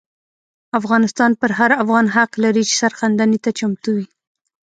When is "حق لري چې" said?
2.15-2.73